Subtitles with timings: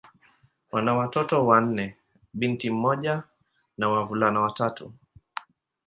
[0.71, 1.97] Wana watoto wanne:
[2.33, 3.23] binti mmoja
[3.77, 4.93] na wavulana watatu.